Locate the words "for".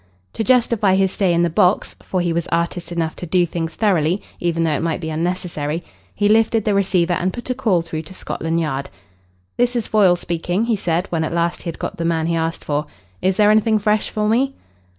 2.01-2.21, 12.65-12.87, 14.09-14.27